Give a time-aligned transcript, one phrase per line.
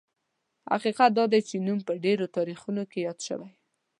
[0.71, 3.49] حقیقت دا دی چې نوم په ډېرو تاریخونو کې یاد شوی.